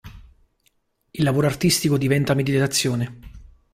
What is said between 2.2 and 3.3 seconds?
meditazione.